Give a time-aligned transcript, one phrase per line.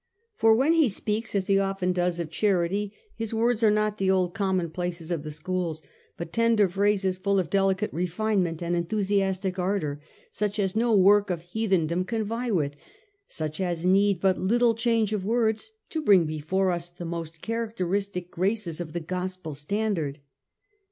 [0.35, 4.09] For when he speaks, as he often does, of charity, his words are not the
[4.09, 5.83] old common places of the schools,
[6.17, 10.01] but tender phrases full of delicate refinement and enthusiastic ardour,
[10.31, 12.75] such as no work of heathendom can vie with,
[13.27, 18.31] such as need but little change of words to bring before us the most characteristic
[18.31, 20.17] graces of the Gospel standard.